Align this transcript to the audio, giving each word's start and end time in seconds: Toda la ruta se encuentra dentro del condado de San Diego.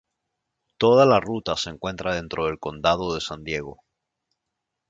Toda 0.79 1.05
la 1.05 1.19
ruta 1.19 1.55
se 1.55 1.69
encuentra 1.69 2.15
dentro 2.15 2.47
del 2.47 2.57
condado 2.57 3.13
de 3.13 3.21
San 3.21 3.43
Diego. 3.43 3.83